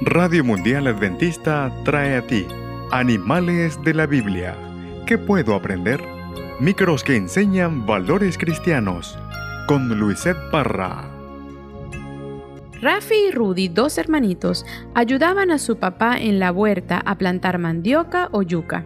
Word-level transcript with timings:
Radio 0.00 0.44
Mundial 0.44 0.86
Adventista 0.86 1.72
trae 1.84 2.16
a 2.16 2.22
ti 2.24 2.46
Animales 2.92 3.82
de 3.82 3.94
la 3.94 4.06
Biblia. 4.06 4.56
¿Qué 5.06 5.18
puedo 5.18 5.56
aprender? 5.56 6.00
Micros 6.60 7.02
que 7.02 7.16
enseñan 7.16 7.84
valores 7.84 8.38
cristianos. 8.38 9.18
Con 9.66 9.88
Luisette 9.98 10.38
Parra. 10.52 11.10
Rafi 12.80 13.14
y 13.28 13.32
Rudy, 13.32 13.66
dos 13.66 13.98
hermanitos, 13.98 14.64
ayudaban 14.94 15.50
a 15.50 15.58
su 15.58 15.78
papá 15.78 16.16
en 16.16 16.38
la 16.38 16.52
huerta 16.52 17.02
a 17.04 17.18
plantar 17.18 17.58
mandioca 17.58 18.28
o 18.30 18.42
yuca. 18.42 18.84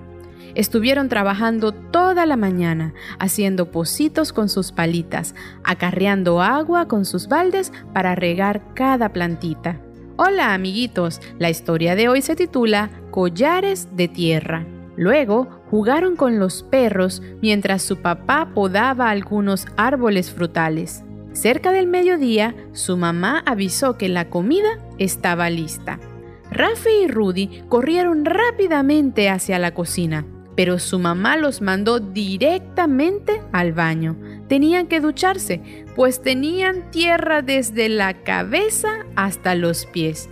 Estuvieron 0.55 1.11
trabajando 1.11 1.73
toda 1.73 2.25
la 2.25 2.39
mañana, 2.39 2.95
haciendo 3.19 3.71
pocitos 3.71 4.33
con 4.33 4.49
sus 4.49 4.73
palitas, 4.73 5.35
acarreando 5.63 6.41
agua 6.41 6.89
con 6.89 7.05
sus 7.05 7.29
baldes 7.29 7.71
para 7.93 8.15
regar 8.15 8.63
cada 8.73 9.11
plantita. 9.11 9.79
Hola 10.19 10.53
amiguitos, 10.53 11.23
la 11.39 11.49
historia 11.49 11.97
de 11.97 12.11
hoy 12.11 12.21
se 12.21 12.37
titula 12.37 12.91
Collares 13.11 13.89
de 13.97 14.09
Tierra. 14.09 14.67
Luego 14.95 15.49
jugaron 15.71 16.17
con 16.17 16.39
los 16.39 16.65
perros 16.65 17.23
mientras 17.41 17.81
su 17.81 18.03
papá 18.03 18.51
podaba 18.55 19.09
algunos 19.09 19.67
árboles 19.79 20.31
frutales. 20.31 21.03
Cerca 21.33 21.73
del 21.73 21.87
mediodía, 21.87 22.55
su 22.73 22.99
mamá 22.99 23.43
avisó 23.47 23.97
que 23.97 24.11
la 24.11 24.29
comida 24.29 24.79
estaba 24.99 25.49
lista. 25.49 25.99
Rafi 26.51 26.91
y 27.05 27.09
Rudy 27.09 27.63
corrieron 27.71 28.27
rápidamente 28.27 29.31
hacia 29.31 29.59
la 29.59 29.73
cocina 29.73 30.27
pero 30.55 30.79
su 30.79 30.99
mamá 30.99 31.37
los 31.37 31.63
mandó 31.63 31.99
directamente 32.01 33.41
al 33.53 33.73
baño. 33.73 34.17
Tenían 34.53 34.87
que 34.87 35.01
ducharse, 35.01 35.63
pues 35.97 36.21
tenían 36.21 36.91
tierra 36.91 37.41
desde 37.41 37.89
la 37.89 38.13
cabeza 38.23 39.07
hasta 39.17 39.55
los 39.55 39.87
pies. 39.87 40.29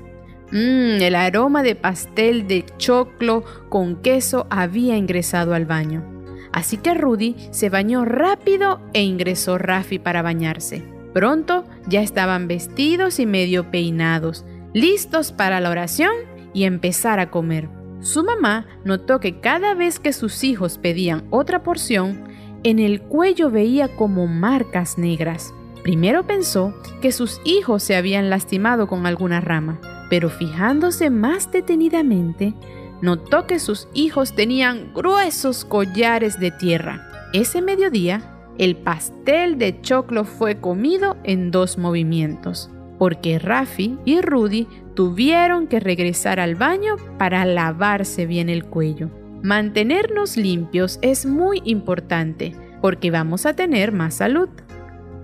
Mmm, 0.52 1.00
el 1.00 1.14
aroma 1.14 1.62
de 1.62 1.74
pastel 1.74 2.46
de 2.46 2.66
choclo 2.76 3.44
con 3.70 4.02
queso 4.02 4.46
había 4.50 4.98
ingresado 4.98 5.54
al 5.54 5.64
baño. 5.64 6.04
Así 6.52 6.76
que 6.76 6.92
Rudy 6.92 7.34
se 7.50 7.70
bañó 7.70 8.04
rápido 8.04 8.82
e 8.92 9.00
ingresó 9.00 9.56
Rafi 9.56 9.98
para 9.98 10.20
bañarse. 10.20 10.84
Pronto 11.14 11.64
ya 11.88 12.02
estaban 12.02 12.46
vestidos 12.46 13.20
y 13.20 13.24
medio 13.24 13.70
peinados, 13.70 14.44
listos 14.74 15.32
para 15.32 15.60
la 15.60 15.70
oración 15.70 16.12
y 16.52 16.64
empezar 16.64 17.20
a 17.20 17.30
comer. 17.30 17.70
Su 18.00 18.22
mamá 18.22 18.66
notó 18.84 19.18
que 19.18 19.40
cada 19.40 19.72
vez 19.72 19.98
que 19.98 20.12
sus 20.12 20.44
hijos 20.44 20.76
pedían 20.76 21.24
otra 21.30 21.62
porción, 21.62 22.29
en 22.62 22.78
el 22.78 23.00
cuello 23.02 23.50
veía 23.50 23.96
como 23.96 24.26
marcas 24.26 24.98
negras. 24.98 25.54
Primero 25.82 26.26
pensó 26.26 26.74
que 27.00 27.12
sus 27.12 27.40
hijos 27.44 27.82
se 27.82 27.96
habían 27.96 28.30
lastimado 28.30 28.86
con 28.86 29.06
alguna 29.06 29.40
rama, 29.40 29.80
pero 30.10 30.28
fijándose 30.28 31.10
más 31.10 31.50
detenidamente, 31.50 32.54
notó 33.00 33.46
que 33.46 33.58
sus 33.58 33.88
hijos 33.94 34.34
tenían 34.34 34.92
gruesos 34.94 35.64
collares 35.64 36.38
de 36.38 36.50
tierra. 36.50 37.08
Ese 37.32 37.62
mediodía, 37.62 38.22
el 38.58 38.76
pastel 38.76 39.56
de 39.56 39.80
choclo 39.80 40.24
fue 40.24 40.60
comido 40.60 41.16
en 41.24 41.50
dos 41.50 41.78
movimientos 41.78 42.70
porque 43.00 43.38
Rafi 43.38 43.96
y 44.04 44.20
Rudy 44.20 44.68
tuvieron 44.94 45.68
que 45.68 45.80
regresar 45.80 46.38
al 46.38 46.54
baño 46.54 46.96
para 47.16 47.46
lavarse 47.46 48.26
bien 48.26 48.50
el 48.50 48.66
cuello. 48.66 49.08
Mantenernos 49.42 50.36
limpios 50.36 50.98
es 51.00 51.24
muy 51.24 51.62
importante 51.64 52.54
porque 52.82 53.10
vamos 53.10 53.46
a 53.46 53.54
tener 53.54 53.90
más 53.90 54.14
salud. 54.14 54.50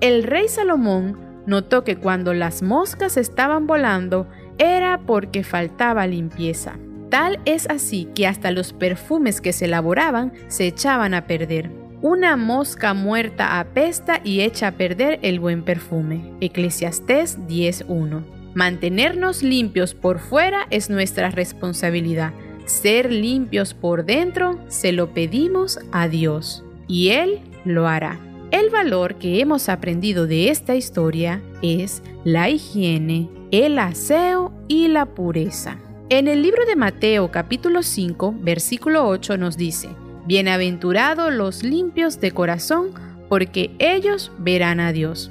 El 0.00 0.22
rey 0.22 0.48
Salomón 0.48 1.18
notó 1.46 1.84
que 1.84 1.96
cuando 1.96 2.32
las 2.32 2.62
moscas 2.62 3.18
estaban 3.18 3.66
volando 3.66 4.26
era 4.56 5.02
porque 5.06 5.44
faltaba 5.44 6.06
limpieza. 6.06 6.78
Tal 7.10 7.40
es 7.44 7.68
así 7.68 8.08
que 8.14 8.26
hasta 8.26 8.50
los 8.50 8.72
perfumes 8.72 9.42
que 9.42 9.52
se 9.52 9.66
elaboraban 9.66 10.32
se 10.48 10.66
echaban 10.66 11.12
a 11.12 11.26
perder. 11.26 11.70
Una 12.00 12.36
mosca 12.36 12.94
muerta 12.94 13.60
apesta 13.60 14.20
y 14.24 14.40
echa 14.40 14.68
a 14.68 14.72
perder 14.72 15.18
el 15.22 15.40
buen 15.40 15.62
perfume. 15.62 16.32
Eclesiastés 16.40 17.38
10.1. 17.46 18.24
Mantenernos 18.54 19.42
limpios 19.42 19.94
por 19.94 20.20
fuera 20.20 20.66
es 20.70 20.88
nuestra 20.88 21.30
responsabilidad. 21.30 22.32
Ser 22.66 23.12
limpios 23.12 23.74
por 23.74 24.04
dentro 24.04 24.58
se 24.66 24.92
lo 24.92 25.14
pedimos 25.14 25.78
a 25.92 26.08
Dios 26.08 26.64
y 26.88 27.10
Él 27.10 27.40
lo 27.64 27.86
hará. 27.86 28.20
El 28.50 28.70
valor 28.70 29.16
que 29.16 29.40
hemos 29.40 29.68
aprendido 29.68 30.26
de 30.26 30.50
esta 30.50 30.74
historia 30.74 31.40
es 31.62 32.02
la 32.24 32.50
higiene, 32.50 33.28
el 33.52 33.78
aseo 33.78 34.52
y 34.66 34.88
la 34.88 35.06
pureza. 35.06 35.78
En 36.08 36.26
el 36.26 36.42
libro 36.42 36.66
de 36.66 36.76
Mateo 36.76 37.30
capítulo 37.30 37.82
5, 37.82 38.34
versículo 38.40 39.06
8 39.08 39.36
nos 39.36 39.56
dice, 39.56 39.88
Bienaventurados 40.26 41.32
los 41.32 41.62
limpios 41.62 42.20
de 42.20 42.32
corazón, 42.32 42.90
porque 43.28 43.70
ellos 43.78 44.32
verán 44.38 44.80
a 44.80 44.92
Dios. 44.92 45.30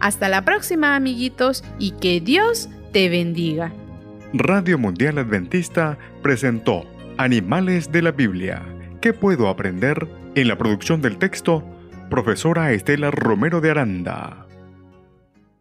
Hasta 0.00 0.28
la 0.28 0.44
próxima, 0.44 0.96
amiguitos, 0.96 1.64
y 1.78 1.92
que 1.92 2.20
Dios 2.20 2.68
te 2.92 3.08
bendiga. 3.08 3.72
Radio 4.36 4.78
Mundial 4.78 5.18
Adventista 5.18 5.96
presentó 6.20 6.84
Animales 7.18 7.92
de 7.92 8.02
la 8.02 8.10
Biblia. 8.10 8.62
¿Qué 9.00 9.12
puedo 9.12 9.48
aprender? 9.48 10.08
En 10.34 10.48
la 10.48 10.58
producción 10.58 11.00
del 11.00 11.18
texto, 11.18 11.64
profesora 12.10 12.72
Estela 12.72 13.12
Romero 13.12 13.60
de 13.60 13.70
Aranda. 13.70 14.44